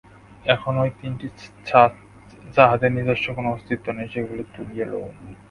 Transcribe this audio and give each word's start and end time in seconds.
এখন 0.45 0.73
ঐ 0.77 0.85
তিনটি 0.99 1.27
ছাঁচ, 1.65 1.93
যাহাদের 2.57 2.91
নিজস্ব 2.91 3.25
কোন 3.35 3.45
অস্তিত্ব 3.47 3.87
নাই, 3.91 4.07
সেগুলি 4.13 4.43
তুলিয়া 4.55 4.85
লউন। 4.85 5.13